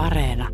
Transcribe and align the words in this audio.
Areena. 0.00 0.48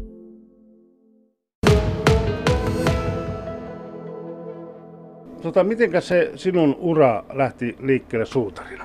Tota, 5.42 5.64
mitenkä 5.64 6.00
se 6.00 6.32
sinun 6.34 6.76
ura 6.78 7.24
lähti 7.32 7.76
liikkeelle 7.80 8.26
suutarina? 8.26 8.84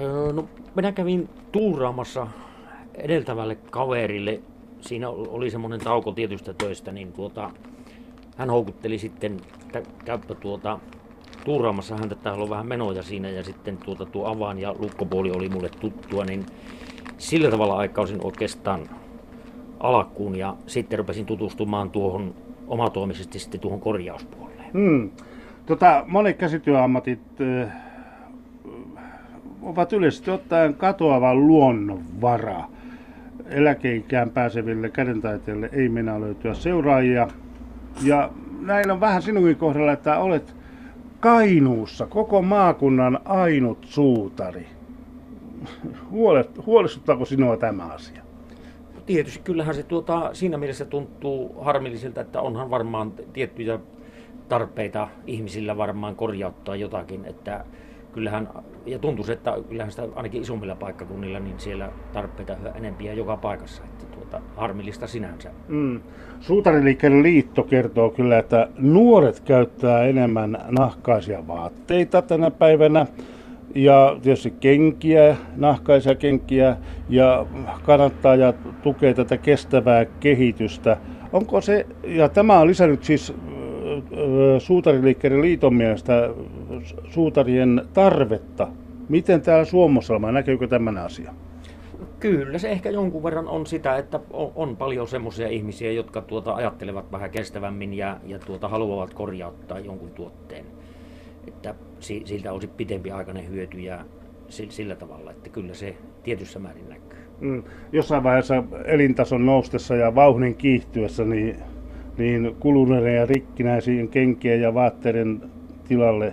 Öö, 0.00 0.32
no, 0.32 0.48
minä 0.74 0.92
kävin 0.92 1.28
tuuraamassa 1.52 2.26
edeltävälle 2.94 3.54
kaverille. 3.54 4.40
Siinä 4.80 5.08
oli 5.08 5.50
semmoinen 5.50 5.80
tauko 5.80 6.12
tietystä 6.12 6.54
töistä, 6.54 6.92
niin 6.92 7.12
tuota, 7.12 7.50
hän 8.36 8.50
houkutteli 8.50 8.98
sitten, 8.98 9.36
että 9.62 9.82
käyppä 10.04 10.34
tuota, 10.34 10.78
tuuraamassa 11.44 11.96
häntä, 11.96 12.14
että 12.14 12.32
on 12.32 12.50
vähän 12.50 12.66
menoja 12.66 13.02
siinä 13.02 13.30
ja 13.30 13.44
sitten 13.44 13.76
tuota, 13.76 14.06
tuo 14.06 14.26
avaan 14.26 14.58
ja 14.58 14.74
lukkopuoli 14.78 15.30
oli 15.30 15.48
mulle 15.48 15.68
tuttua, 15.68 16.24
niin 16.24 16.46
sillä 17.18 17.50
tavalla 17.50 17.76
aikausin 17.76 18.24
oikeastaan 18.24 18.99
alkuun 19.80 20.36
ja 20.36 20.56
sitten 20.66 20.98
rupesin 20.98 21.26
tutustumaan 21.26 21.90
tuohon 21.90 22.34
omatoimisesti 22.68 23.38
sitten 23.38 23.60
tuohon 23.60 23.80
korjauspuoleen. 23.80 24.72
Hmm. 24.72 25.10
Tota, 25.66 26.04
monet 26.08 26.36
käsityöammatit 26.36 27.20
äh, 27.40 27.72
ovat 29.62 29.92
yleisesti 29.92 30.30
ottaen 30.30 30.74
katoava 30.74 31.34
luonnonvara. 31.34 32.64
Eläkeikään 33.46 34.30
pääseville 34.30 34.88
kädentaiteille 34.88 35.70
ei 35.72 35.88
mennä 35.88 36.20
löytyä 36.20 36.54
seuraajia. 36.54 37.28
Ja 38.02 38.30
näin 38.60 38.90
on 38.90 39.00
vähän 39.00 39.22
sinunkin 39.22 39.56
kohdalla, 39.56 39.92
että 39.92 40.18
olet 40.18 40.54
Kainuussa 41.20 42.06
koko 42.06 42.42
maakunnan 42.42 43.18
ainut 43.24 43.78
suutari. 43.84 44.66
Huolestuttaako 46.66 47.24
sinua 47.24 47.56
tämä 47.56 47.84
asia? 47.84 48.22
Tietysti 49.10 49.40
kyllähän 49.44 49.74
se 49.74 49.82
tuota, 49.82 50.30
siinä 50.32 50.58
mielessä 50.58 50.84
tuntuu 50.84 51.56
harmilliselta, 51.60 52.20
että 52.20 52.40
onhan 52.40 52.70
varmaan 52.70 53.12
tiettyjä 53.32 53.78
tarpeita 54.48 55.08
ihmisillä 55.26 55.76
varmaan 55.76 56.16
korjauttaa 56.16 56.76
jotakin, 56.76 57.24
että 57.24 57.64
kyllähän, 58.12 58.48
ja 58.86 58.98
tuntuu, 58.98 59.24
että 59.32 59.54
kyllähän 59.68 59.90
sitä 59.90 60.08
ainakin 60.14 60.42
isommilla 60.42 60.74
paikkakunnilla, 60.74 61.38
niin 61.38 61.60
siellä 61.60 61.92
tarpeita 62.12 62.56
yhä 62.56 62.68
enempiä 62.74 63.12
joka 63.12 63.36
paikassa, 63.36 63.82
että 63.84 64.06
tuota, 64.06 64.40
harmillista 64.56 65.06
sinänsä. 65.06 65.50
Mm. 65.68 66.00
Suutariliikkeen 66.40 67.22
liitto 67.22 67.62
kertoo 67.62 68.10
kyllä, 68.10 68.38
että 68.38 68.68
nuoret 68.78 69.40
käyttää 69.40 70.04
enemmän 70.04 70.58
nahkaisia 70.68 71.46
vaatteita 71.46 72.22
tänä 72.22 72.50
päivänä 72.50 73.06
ja 73.74 74.16
tietysti 74.22 74.50
kenkiä, 74.50 75.36
nahkaisia 75.56 76.14
kenkiä 76.14 76.76
ja 77.08 77.46
kannattaa 77.82 78.36
ja 78.36 78.52
tukee 78.82 79.14
tätä 79.14 79.36
kestävää 79.36 80.04
kehitystä. 80.04 80.96
Onko 81.32 81.60
se, 81.60 81.86
ja 82.04 82.28
tämä 82.28 82.58
on 82.58 82.66
lisännyt 82.66 83.04
siis 83.04 83.34
suutariliikkeiden 84.58 85.42
liiton 85.42 85.74
mielestä 85.74 86.30
suutarien 87.10 87.82
tarvetta. 87.94 88.68
Miten 89.08 89.42
täällä 89.42 89.64
Suomessa 89.64 90.18
näkyykö 90.18 90.68
tämän 90.68 90.98
asia? 90.98 91.34
Kyllä 92.20 92.58
se 92.58 92.70
ehkä 92.70 92.90
jonkun 92.90 93.22
verran 93.22 93.48
on 93.48 93.66
sitä, 93.66 93.96
että 93.96 94.20
on, 94.30 94.52
on 94.54 94.76
paljon 94.76 95.08
semmoisia 95.08 95.48
ihmisiä, 95.48 95.92
jotka 95.92 96.22
tuota 96.22 96.54
ajattelevat 96.54 97.12
vähän 97.12 97.30
kestävämmin 97.30 97.94
ja, 97.94 98.16
ja 98.26 98.38
tuota 98.38 98.68
haluavat 98.68 99.14
korjauttaa 99.14 99.78
jonkun 99.78 100.10
tuotteen. 100.10 100.64
Että 101.48 101.74
si, 102.00 102.22
siltä 102.24 102.52
olisi 102.52 102.68
pitempi 102.68 103.10
aikainen 103.10 103.48
hyöty 103.48 103.80
ja 103.80 104.04
sillä, 104.48 104.72
sillä 104.72 104.96
tavalla, 104.96 105.30
että 105.30 105.50
kyllä 105.50 105.74
se 105.74 105.96
tietyssä 106.22 106.58
määrin 106.58 106.88
näkyy. 106.88 107.18
Mm. 107.40 107.62
Jossain 107.92 108.22
vaiheessa 108.22 108.64
elintason 108.84 109.46
noustessa 109.46 109.96
ja 109.96 110.14
vauhdin 110.14 110.54
kiihtyessä, 110.54 111.24
niin 111.24 111.56
niin 112.18 112.56
kuluneiden 112.60 113.14
ja 113.14 113.26
rikkinäisiin 113.26 114.08
kenkien 114.08 114.60
ja 114.60 114.74
vaatteiden 114.74 115.42
tilalle 115.88 116.32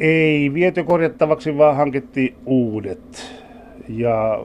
ei 0.00 0.54
viety 0.54 0.84
korjattavaksi, 0.84 1.58
vaan 1.58 1.76
hankittiin 1.76 2.34
uudet. 2.46 3.32
Ja 3.88 4.44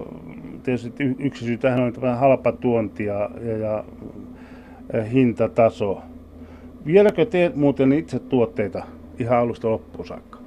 tietysti 0.63 1.15
yksi 1.19 1.45
syy 1.45 1.57
tähän 1.57 1.79
on 1.79 1.93
tämä 1.93 2.15
halpa 2.15 2.51
tuonti 2.51 3.05
ja, 3.05 3.29
ja, 3.41 3.57
ja 3.57 5.03
hintataso. 5.03 6.01
Vieläkö 6.85 7.25
teet 7.25 7.55
muuten 7.55 7.93
itse 7.93 8.19
tuotteita 8.19 8.83
ihan 9.19 9.37
alusta 9.37 9.69
loppuun 9.69 10.07
saakka? 10.07 10.39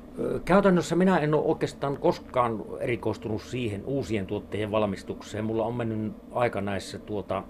Käytännössä 0.44 0.96
minä 0.96 1.18
en 1.18 1.34
ole 1.34 1.42
oikeastaan 1.44 1.96
koskaan 1.96 2.64
erikoistunut 2.80 3.42
siihen 3.42 3.84
uusien 3.84 4.26
tuotteiden 4.26 4.70
valmistukseen. 4.70 5.44
Mulla 5.44 5.64
on 5.64 5.74
mennyt 5.74 6.12
aika 6.32 6.60
näissä 6.60 6.98
tuota, 6.98 7.42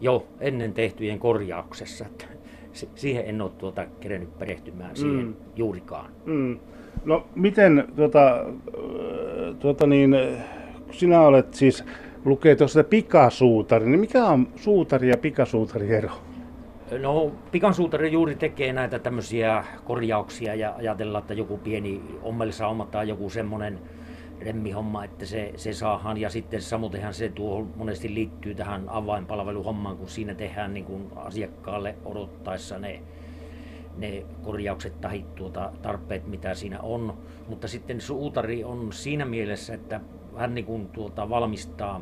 jo 0.00 0.26
ennen 0.40 0.72
tehtyjen 0.72 1.18
korjauksessa. 1.18 2.06
Että 2.06 2.24
siihen 2.94 3.26
en 3.26 3.42
ole 3.42 3.50
tuota 3.58 3.86
kerennyt 4.00 4.38
perehtymään 4.38 4.96
siihen 4.96 5.24
mm. 5.24 5.34
juurikaan. 5.56 6.10
Mm. 6.24 6.58
No 7.04 7.26
miten, 7.34 7.84
tuota, 7.96 8.44
tuota 9.58 9.86
niin, 9.86 10.16
sinä 10.90 11.20
olet 11.20 11.54
siis, 11.54 11.84
lukee 12.24 12.56
tuosta 12.56 12.84
pikasuutari, 12.84 13.86
niin 13.86 14.00
mikä 14.00 14.26
on 14.26 14.48
suutari 14.56 15.08
ja 15.08 15.16
pikasuutari 15.16 15.94
ero? 15.94 16.10
No, 16.98 17.32
pikasuutari 17.50 18.12
juuri 18.12 18.34
tekee 18.34 18.72
näitä 18.72 18.98
tämmöisiä 18.98 19.64
korjauksia 19.84 20.54
ja 20.54 20.74
ajatellaan, 20.78 21.22
että 21.22 21.34
joku 21.34 21.58
pieni 21.58 22.02
ommelissa 22.22 22.64
tai 22.90 23.08
joku 23.08 23.30
semmoinen 23.30 23.78
remmihomma, 24.40 25.04
että 25.04 25.26
se, 25.26 25.52
se 25.56 25.72
saahan. 25.72 26.18
Ja 26.18 26.30
sitten 26.30 26.62
samoinhan 26.62 27.14
se 27.14 27.28
tuo 27.28 27.66
monesti 27.76 28.14
liittyy 28.14 28.54
tähän 28.54 28.88
avainpalveluhommaan, 28.88 29.96
kun 29.96 30.08
siinä 30.08 30.34
tehdään 30.34 30.74
niin 30.74 30.84
kuin 30.84 31.10
asiakkaalle 31.16 31.94
odottaessa 32.04 32.78
ne, 32.78 33.02
ne 33.96 34.24
korjaukset 34.42 35.00
tai 35.00 35.24
tuota 35.34 35.72
tarpeet, 35.82 36.26
mitä 36.26 36.54
siinä 36.54 36.80
on. 36.80 37.18
Mutta 37.48 37.68
sitten 37.68 38.00
suutari 38.00 38.64
on 38.64 38.92
siinä 38.92 39.24
mielessä, 39.24 39.74
että 39.74 40.00
hän 40.36 40.54
niin 40.54 40.64
kuin 40.64 40.88
tuota 40.88 41.28
valmistaa 41.28 42.00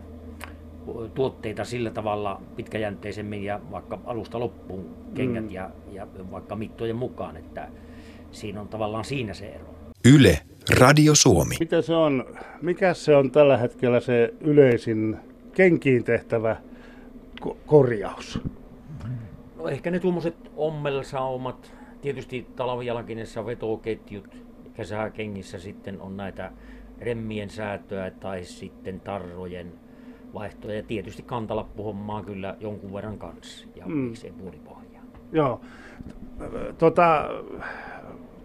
tuotteita 1.15 1.65
sillä 1.65 1.91
tavalla 1.91 2.41
pitkäjänteisemmin 2.57 3.45
ja 3.45 3.61
vaikka 3.71 3.99
alusta 4.05 4.41
loppuun 4.41 4.97
kengät 5.15 5.45
mm. 5.45 5.51
ja, 5.51 5.71
ja 5.93 6.07
vaikka 6.31 6.57
mittojen 6.57 6.97
mukaan, 6.97 7.37
että 7.37 7.69
siinä 8.33 8.61
on 8.61 8.69
tavallaan 8.69 9.05
siinä 9.05 9.35
se 9.35 9.47
ero. 9.47 9.75
Yle 10.05 10.39
Radio 10.79 11.15
Suomi. 11.15 11.55
Mitä 11.61 11.83
se 11.83 11.95
on, 11.95 12.25
mikä 12.63 12.95
se 12.95 13.17
on 13.17 13.31
tällä 13.31 13.57
hetkellä 13.57 14.01
se 14.01 14.35
yleisin 14.41 15.17
kenkiin 15.53 16.05
tehtävä 16.05 16.57
ko- 17.45 17.57
korjaus? 17.67 18.41
No 19.57 19.69
ehkä 19.69 19.91
ne 19.91 19.99
tuommoiset 19.99 20.37
ommelsaumat, 20.57 21.75
tietysti 22.03 22.47
talvijalkineessa 22.57 23.47
vetoketjut, 23.47 24.37
kesäkengissä 24.75 25.59
sitten 25.59 26.01
on 26.01 26.17
näitä 26.17 26.53
remmien 27.01 27.51
säätöä 27.51 28.11
tai 28.11 28.45
sitten 28.45 29.01
tarrojen 29.01 29.73
vaihtoja 30.35 30.77
ja 30.77 30.83
tietysti 30.83 31.23
kantalappuhommaa 31.23 32.23
kyllä 32.23 32.57
jonkun 32.61 32.93
verran 32.93 33.19
kanssa 33.19 33.67
ja 33.77 33.87
mm. 33.87 33.95
miksei 33.95 34.33
puolipohjaa. 34.33 35.03
Joo. 35.33 35.61
Tota, 36.79 37.29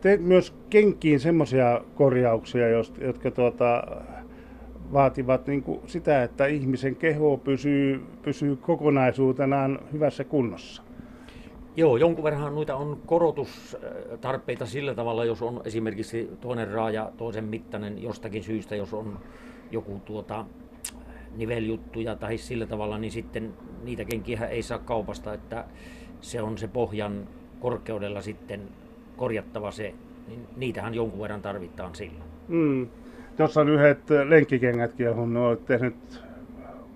teet 0.01 0.21
myös 0.21 0.53
kenkiin 0.69 1.19
semmoisia 1.19 1.81
korjauksia, 1.95 2.69
jotka 3.01 3.31
tuota, 3.31 3.83
vaativat 4.93 5.47
niin 5.47 5.63
kuin 5.63 5.79
sitä, 5.87 6.23
että 6.23 6.45
ihmisen 6.45 6.95
keho 6.95 7.37
pysyy, 7.37 8.05
pysyy 8.21 8.55
kokonaisuutenaan 8.55 9.79
hyvässä 9.93 10.23
kunnossa. 10.23 10.83
Joo, 11.75 11.97
jonkun 11.97 12.23
verran 12.23 12.55
noita 12.55 12.75
on 12.75 12.97
korotustarpeita 13.05 14.65
sillä 14.65 14.95
tavalla, 14.95 15.25
jos 15.25 15.41
on 15.41 15.61
esimerkiksi 15.65 16.29
toinen 16.41 16.71
raaja 16.71 17.11
toisen 17.17 17.43
mittainen 17.43 18.03
jostakin 18.03 18.43
syystä, 18.43 18.75
jos 18.75 18.93
on 18.93 19.19
joku 19.71 20.01
tuota, 20.05 20.45
niveljuttuja 21.35 22.15
tai 22.15 22.37
sillä 22.37 22.65
tavalla, 22.65 22.97
niin 22.97 23.11
sitten 23.11 23.53
niitä 23.83 24.05
kenkiä 24.05 24.47
ei 24.47 24.61
saa 24.61 24.79
kaupasta, 24.79 25.33
että 25.33 25.65
se 26.21 26.41
on 26.41 26.57
se 26.57 26.67
pohjan 26.67 27.27
korkeudella 27.59 28.21
sitten 28.21 28.61
korjattava 29.17 29.71
se, 29.71 29.93
niin 30.27 30.47
niitähän 30.57 30.93
jonkun 30.93 31.21
verran 31.21 31.41
tarvitaan 31.41 31.95
silloin. 31.95 32.23
Mm. 32.47 32.87
Tuossa 33.37 33.61
on 33.61 33.69
yhdet 33.69 33.99
lenkkikengätkin, 34.27 35.05
johon 35.05 35.37
olet 35.37 35.65
tehnyt 35.65 35.95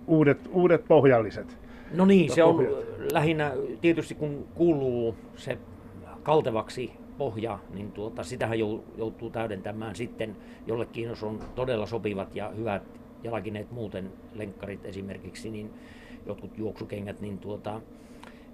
uudet, 0.08 0.50
uudet 0.52 0.88
pohjalliset. 0.88 1.58
No 1.92 2.06
niin, 2.06 2.32
se 2.32 2.44
on 2.44 2.68
lähinnä 3.12 3.54
tietysti 3.82 4.16
kun 4.16 4.46
kuuluu 4.56 5.16
se 5.36 5.58
kaltevaksi 6.24 6.92
pohja, 7.18 7.60
niin 7.74 7.92
tuota, 7.92 8.24
sitähän 8.24 8.60
joutuu 8.98 9.30
täydentämään 9.30 9.96
sitten 9.96 10.36
jollekin, 10.68 11.04
jos 11.04 11.24
on 11.24 11.40
todella 11.56 11.86
sopivat 11.86 12.36
ja 12.36 12.50
hyvät 12.50 12.84
jalkineet 13.24 13.72
muuten, 13.72 14.12
lenkkarit 14.34 14.86
esimerkiksi, 14.86 15.50
niin 15.50 15.70
jotkut 16.26 16.58
juoksukengät, 16.58 17.22
niin 17.22 17.38
tuota, 17.38 17.82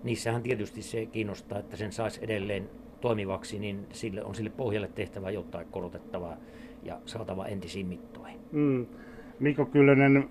niissähän 0.03 0.43
tietysti 0.43 0.81
se 0.81 1.05
kiinnostaa, 1.05 1.59
että 1.59 1.77
sen 1.77 1.91
saisi 1.91 2.19
edelleen 2.23 2.69
toimivaksi, 3.01 3.59
niin 3.59 3.87
sille 3.91 4.23
on 4.23 4.35
sille 4.35 4.49
pohjalle 4.49 4.89
tehtävä 4.95 5.31
jotain 5.31 5.67
korotettavaa 5.71 6.37
ja 6.83 6.99
saatava 7.05 7.45
entisiin 7.45 7.87
mittoihin. 7.87 8.39
Mm. 8.51 8.85
Mikko 9.39 9.65
Kyllönen, 9.65 10.29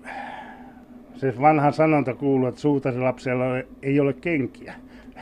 Se 1.15 1.33
vanha 1.41 1.71
sanonta 1.71 2.13
kuuluu, 2.13 2.47
että 2.47 2.61
suutarilapsella 2.61 3.45
ei 3.81 3.99
ole 3.99 4.13
kenkiä. 4.13 4.75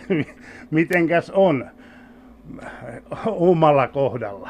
Mitenkäs 0.71 1.29
on 1.29 1.69
omalla 3.25 3.87
kohdalla? 3.87 4.49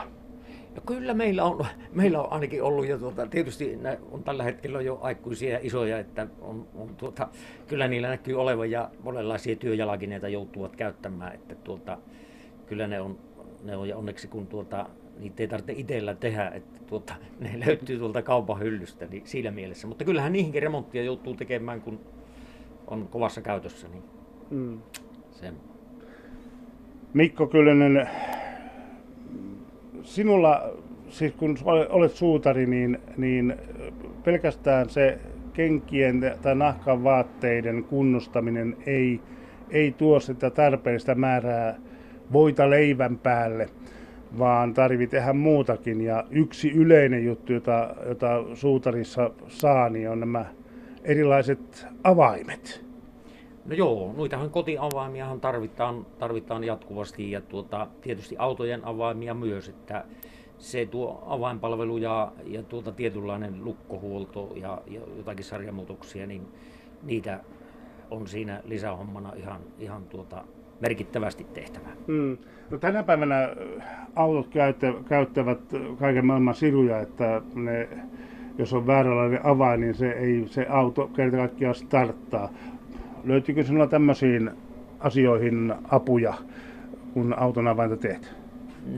No 0.75 0.81
kyllä 0.85 1.13
meillä 1.13 1.43
on, 1.43 1.65
meillä 1.91 2.21
on 2.21 2.33
ainakin 2.33 2.63
ollut 2.63 2.87
jo, 2.87 2.97
tuota, 2.97 3.27
tietysti 3.27 3.79
on 4.11 4.23
tällä 4.23 4.43
hetkellä 4.43 4.81
jo 4.81 4.99
aikuisia 5.01 5.53
ja 5.53 5.59
isoja, 5.61 5.99
että 5.99 6.27
on, 6.41 6.67
on 6.75 6.95
tuota, 6.95 7.27
kyllä 7.67 7.87
niillä 7.87 8.07
näkyy 8.07 8.41
olevan 8.41 8.71
ja 8.71 8.89
monenlaisia 9.03 9.55
työjalakineita 9.55 10.27
joutuvat 10.27 10.75
käyttämään, 10.75 11.33
että 11.33 11.55
tuota, 11.55 11.97
kyllä 12.65 12.87
ne 12.87 13.01
on, 13.01 13.17
ne 13.63 13.77
on 13.77 13.89
ja 13.89 13.97
onneksi 13.97 14.27
kun 14.27 14.47
tuota, 14.47 14.89
niitä 15.19 15.43
ei 15.43 15.47
tarvitse 15.47 15.73
itsellä 15.73 16.15
tehdä, 16.15 16.49
että 16.49 16.79
tuota, 16.87 17.13
ne 17.39 17.59
löytyy 17.65 17.99
tuolta 17.99 18.21
kaupan 18.21 18.59
hyllystä 18.59 19.05
niin 19.05 19.27
siinä 19.27 19.51
mielessä. 19.51 19.87
Mutta 19.87 20.05
kyllähän 20.05 20.33
niihinkin 20.33 20.61
remonttia 20.61 21.03
joutuu 21.03 21.33
tekemään, 21.33 21.81
kun 21.81 21.99
on 22.87 23.07
kovassa 23.07 23.41
käytössä. 23.41 23.87
Niin 23.87 24.03
mm. 24.49 24.79
sen. 25.31 25.53
Mikko 27.13 27.47
Kyllönen, 27.47 28.09
sinulla, 30.03 30.69
siis 31.09 31.33
kun 31.33 31.57
olet 31.89 32.11
suutari, 32.11 32.65
niin, 32.65 32.99
niin 33.17 33.55
pelkästään 34.23 34.89
se 34.89 35.19
kenkien 35.53 36.33
tai 36.41 36.55
nahkan 36.55 37.03
vaatteiden 37.03 37.83
kunnostaminen 37.83 38.77
ei, 38.85 39.21
ei 39.69 39.91
tuo 39.91 40.19
sitä 40.19 40.49
tarpeellista 40.49 41.15
määrää 41.15 41.75
voita 42.33 42.69
leivän 42.69 43.17
päälle, 43.17 43.69
vaan 44.39 44.73
tarvii 44.73 45.07
tehdä 45.07 45.33
muutakin. 45.33 46.01
Ja 46.01 46.23
yksi 46.31 46.71
yleinen 46.71 47.25
juttu, 47.25 47.53
jota, 47.53 47.95
jota 48.07 48.43
suutarissa 48.53 49.31
saa, 49.47 49.89
niin 49.89 50.09
on 50.09 50.19
nämä 50.19 50.45
erilaiset 51.03 51.87
avaimet. 52.03 52.85
No 53.65 53.75
joo, 53.75 54.13
noitahan 54.17 54.49
kotiavaimiahan 54.49 55.41
tarvitaan, 55.41 56.05
tarvitaan 56.19 56.63
jatkuvasti 56.63 57.31
ja 57.31 57.41
tuota, 57.41 57.87
tietysti 58.01 58.35
autojen 58.37 58.85
avaimia 58.85 59.33
myös, 59.33 59.69
että 59.69 60.05
se 60.57 60.85
tuo 60.85 61.23
avainpalvelu 61.27 61.97
ja, 61.97 62.31
ja 62.45 62.63
tuota 62.63 62.91
tietynlainen 62.91 63.65
lukkohuolto 63.65 64.53
ja, 64.55 64.81
ja 64.87 65.01
jotakin 65.17 65.45
sarjamuutoksia, 65.45 66.27
niin 66.27 66.47
niitä 67.03 67.39
on 68.11 68.27
siinä 68.27 68.61
lisähommana 68.65 69.33
ihan, 69.35 69.61
ihan 69.79 70.03
tuota, 70.03 70.43
merkittävästi 70.79 71.43
tehtävää. 71.53 71.93
Mm. 72.07 72.37
No 72.69 72.77
tänä 72.77 73.03
päivänä 73.03 73.49
autot 74.15 74.47
käyttävät 75.07 75.59
kaiken 75.99 76.25
maailman 76.25 76.55
siruja, 76.55 76.99
että 76.99 77.41
ne, 77.55 77.89
jos 78.57 78.73
on 78.73 78.87
vääränlainen 78.87 79.45
avain, 79.45 79.81
niin 79.81 79.95
se, 79.95 80.11
ei, 80.11 80.43
se 80.47 80.65
auto 80.69 81.07
kerta 81.07 81.37
kaikkiaan 81.37 81.75
starttaa. 81.75 82.49
Löytyykö 83.23 83.63
sinulla 83.63 83.87
tämmöisiin 83.87 84.51
asioihin 84.99 85.73
apuja, 85.89 86.33
kun 87.13 87.39
auton 87.39 87.67
avainta 87.67 87.97
teet? 87.97 88.35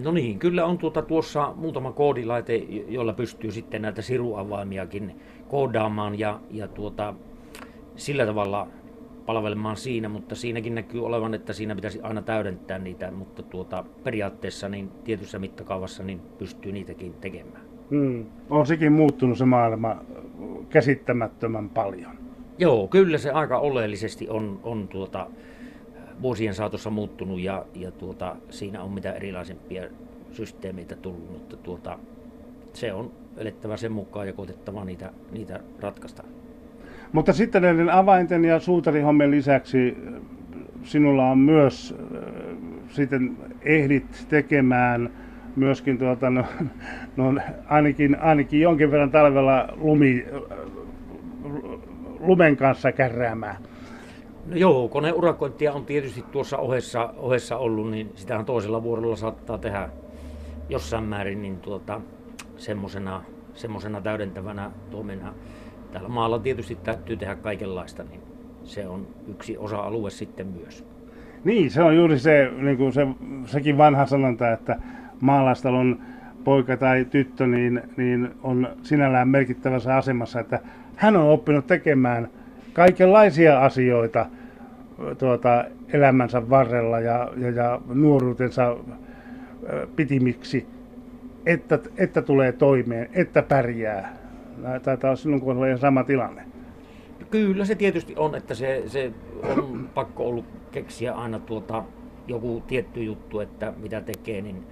No 0.04 0.12
niin, 0.12 0.40
kyllä 0.40 0.66
on 0.66 0.78
tuota 0.78 1.02
tuossa 1.02 1.54
muutama 1.56 1.92
koodilaite, 1.92 2.56
jolla 2.88 3.14
pystyy 3.14 3.52
sitten 3.52 3.82
näitä 3.82 4.02
siruavaimiakin 4.02 5.16
koodaamaan 5.48 6.20
ja, 6.20 6.40
ja 6.52 6.68
tuota, 6.68 7.14
sillä 7.96 8.26
tavalla 8.26 8.68
palvelemaan 9.26 9.78
siinä, 9.78 10.10
mutta 10.10 10.36
siinäkin 10.36 10.76
näkyy 10.76 11.06
olevan, 11.06 11.34
että 11.34 11.54
siinä 11.54 11.76
pitäisi 11.76 12.02
aina 12.02 12.22
täydentää 12.22 12.80
niitä, 12.80 13.12
mutta 13.12 13.44
tuota, 13.44 13.86
periaatteessa 14.04 14.70
niin 14.70 14.92
tietyssä 15.04 15.40
mittakaavassa 15.40 16.04
niin 16.04 16.22
pystyy 16.38 16.72
niitäkin 16.72 17.14
tekemään. 17.14 17.62
Hmm. 17.90 18.26
On 18.50 18.68
sekin 18.68 18.92
muuttunut 18.92 19.38
se 19.38 19.46
maailma 19.46 19.96
käsittämättömän 20.70 21.70
paljon. 21.70 22.25
Joo, 22.58 22.88
kyllä 22.88 23.18
se 23.18 23.32
aika 23.32 23.58
oleellisesti 23.58 24.30
on, 24.30 24.60
on 24.64 24.88
tuota, 24.88 25.28
vuosien 26.22 26.54
saatossa 26.54 26.90
muuttunut 26.90 27.40
ja, 27.40 27.66
ja 27.74 27.92
tuota, 27.92 28.36
siinä 28.50 28.84
on 28.84 28.92
mitä 28.92 29.12
erilaisempia 29.12 29.84
systeemeitä 30.32 30.96
tullut, 30.96 31.32
mutta 31.32 31.58
tuota, 31.58 32.00
se 32.74 32.94
on 32.94 33.12
elettävä 33.38 33.78
sen 33.78 33.92
mukaan 33.92 34.28
ja 34.28 34.34
koitettava 34.34 34.86
niitä, 34.86 35.12
niitä 35.32 35.60
ratkaista. 35.80 36.24
Mutta 37.14 37.34
sitten 37.34 37.62
näiden 37.62 37.90
avainten 37.90 38.46
ja 38.46 38.60
suutarihommien 38.60 39.32
lisäksi 39.32 39.98
sinulla 40.84 41.30
on 41.30 41.38
myös 41.38 41.96
sitten 42.90 43.38
ehdit 43.62 44.26
tekemään 44.30 45.10
myöskin 45.56 45.98
tuota, 45.98 46.30
no, 46.30 46.46
no, 47.16 47.42
ainakin, 47.66 48.20
ainakin 48.20 48.62
jonkin 48.62 48.92
verran 48.92 49.12
talvella 49.12 49.68
lumi, 49.78 50.26
lumen 52.28 52.58
kanssa 52.58 52.92
kärräämään. 52.92 53.58
No 54.46 54.56
joo, 54.56 54.88
koneurakointia 54.88 55.74
on 55.74 55.86
tietysti 55.86 56.24
tuossa 56.32 56.58
ohessa, 56.58 57.14
ohessa 57.18 57.58
ollut, 57.58 57.92
niin 57.92 58.12
sitähän 58.16 58.46
toisella 58.46 58.84
vuorolla 58.84 59.16
saattaa 59.16 59.58
tehdä 59.58 59.90
jossain 60.70 61.04
määrin 61.04 61.42
niin 61.42 61.58
tuota, 61.58 62.02
semmoisena, 62.58 63.24
semmoisena 63.54 64.02
täydentävänä 64.02 64.72
toimena. 64.92 65.34
Täällä 65.92 66.10
maalla 66.10 66.40
tietysti 66.40 66.76
täytyy 66.76 67.18
tehdä 67.18 67.36
kaikenlaista, 67.36 68.04
niin 68.04 68.22
se 68.64 68.88
on 68.88 69.08
yksi 69.28 69.58
osa-alue 69.58 70.10
sitten 70.10 70.48
myös. 70.48 70.86
Niin, 71.44 71.72
se 71.72 71.84
on 71.84 71.96
juuri 71.96 72.20
se, 72.20 72.52
niin 72.58 72.78
kuin 72.78 72.94
se 72.94 73.08
sekin 73.46 73.78
vanha 73.78 74.06
sanonta, 74.06 74.52
että 74.52 74.80
maalaistalon 75.22 76.00
poika 76.44 76.78
tai 76.78 77.06
tyttö 77.06 77.48
niin, 77.48 77.82
niin 77.98 78.30
on 78.44 78.68
sinällään 78.84 79.28
merkittävässä 79.28 79.96
asemassa, 79.96 80.40
että 80.40 80.60
hän 80.96 81.16
on 81.16 81.30
oppinut 81.30 81.68
tekemään 81.68 82.30
kaikenlaisia 82.74 83.62
asioita 83.62 84.26
tuota, 85.18 85.66
elämänsä 85.94 86.50
varrella 86.50 87.00
ja, 87.00 87.32
ja, 87.38 87.50
ja 87.50 87.82
nuoruutensa 87.88 88.78
pitimiksi, 89.96 90.68
että, 91.46 91.80
että 91.98 92.22
tulee 92.22 92.52
toimeen, 92.52 93.10
että 93.14 93.42
pärjää. 93.42 94.18
Taitaa 94.84 95.10
olla 95.10 95.16
sinun 95.16 95.42
kohdalla 95.42 95.68
ihan 95.68 95.80
sama 95.80 96.04
tilanne. 96.04 96.44
Kyllä 97.32 97.66
se 97.66 97.76
tietysti 97.76 98.14
on, 98.18 98.36
että 98.36 98.56
se, 98.56 98.84
se 98.88 99.12
on 99.44 99.90
pakko 99.94 100.28
ollut 100.28 100.46
keksiä 100.72 101.14
aina 101.14 101.40
tuota, 101.40 101.84
joku 102.28 102.64
tietty 102.68 103.04
juttu, 103.04 103.40
että 103.40 103.74
mitä 103.78 104.02
tekee, 104.02 104.42
niin 104.42 104.64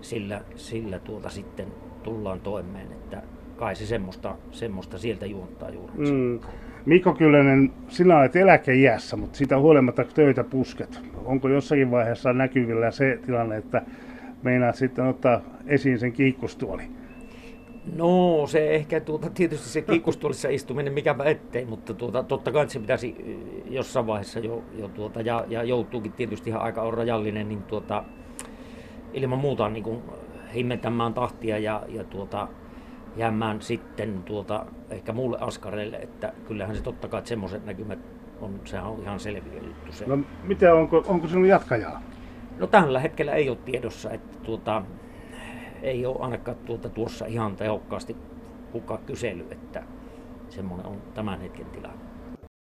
sillä, 0.00 0.40
sillä 0.56 0.98
tuota 0.98 1.28
sitten 1.28 1.66
tullaan 2.02 2.40
toimeen. 2.40 2.92
Että 2.92 3.22
kai 3.62 3.76
se 3.76 3.86
semmoista, 3.86 4.36
semmoista 4.50 4.98
sieltä 4.98 5.26
juontaa 5.26 5.70
juuri. 5.70 5.92
Mm. 5.96 6.40
Mikko 6.86 7.14
Kyllönen, 7.14 7.72
sinä 7.88 8.18
olet 8.18 8.36
eläkeiässä, 8.36 9.16
mutta 9.16 9.38
siitä 9.38 9.58
huolimatta 9.58 10.04
töitä 10.04 10.44
pusket. 10.44 11.00
Onko 11.24 11.48
jossakin 11.48 11.90
vaiheessa 11.90 12.32
näkyvillä 12.32 12.90
se 12.90 13.18
tilanne, 13.26 13.56
että 13.56 13.82
meinaat 14.42 14.74
sitten 14.74 15.06
ottaa 15.06 15.40
esiin 15.66 15.98
sen 15.98 16.12
kiikkustuoli? 16.12 16.82
No 17.96 18.42
se 18.46 18.70
ehkä 18.70 19.00
tuota, 19.00 19.30
tietysti 19.30 19.68
se 19.68 19.82
kiikkustuolissa 19.82 20.48
istuminen 20.58 20.92
mikäpä 20.92 21.24
ettei, 21.24 21.64
mutta 21.64 21.94
tuota, 21.94 22.22
totta 22.22 22.52
kai 22.52 22.68
se 22.68 22.80
pitäisi 22.80 23.16
jossain 23.70 24.06
vaiheessa 24.06 24.40
jo, 24.40 24.62
jo 24.78 24.88
tuota, 24.88 25.20
ja, 25.20 25.44
ja 25.48 25.62
joutuukin 25.62 26.12
tietysti 26.12 26.50
ihan 26.50 26.62
aika 26.62 26.82
on 26.82 26.94
rajallinen, 26.94 27.48
niin 27.48 27.62
tuota, 27.62 28.04
ilman 29.12 29.38
muuta 29.38 29.68
niin 29.68 29.84
kuin 29.84 30.02
himmentämään 30.54 31.14
tahtia 31.14 31.58
ja, 31.58 31.82
ja 31.88 32.04
tuota, 32.04 32.48
jäämään 33.16 33.62
sitten 33.62 34.22
tuota, 34.22 34.66
ehkä 34.90 35.12
muulle 35.12 35.38
askareille, 35.40 35.96
että 35.96 36.32
kyllähän 36.48 36.76
se 36.76 36.82
totta 36.82 37.08
kai 37.08 37.18
että 37.18 37.28
semmoiset 37.28 37.66
näkymät 37.66 37.98
on, 38.40 38.60
sehän 38.64 38.86
on 38.86 39.00
ihan 39.02 39.20
selviä 39.20 39.62
juttu. 39.62 39.92
Se. 39.92 40.06
No 40.06 40.18
mitä, 40.44 40.74
onko, 40.74 41.04
onko 41.06 41.28
sinun 41.28 41.48
jatkajaa? 41.48 42.02
No 42.58 42.66
tällä 42.66 43.00
hetkellä 43.00 43.32
ei 43.32 43.48
ole 43.48 43.58
tiedossa, 43.64 44.10
että 44.10 44.38
tuota, 44.38 44.82
ei 45.82 46.06
ole 46.06 46.16
ainakaan 46.20 46.56
tuota, 46.56 46.88
tuossa 46.88 47.26
ihan 47.26 47.56
tehokkaasti 47.56 48.16
kukaan 48.72 49.04
kysely, 49.06 49.46
että 49.50 49.82
semmoinen 50.48 50.86
on 50.86 51.02
tämän 51.14 51.40
hetken 51.40 51.66
tilanne. 51.66 52.11